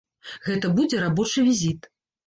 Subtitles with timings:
[0.47, 1.91] Гэта будзе рабочы візіт.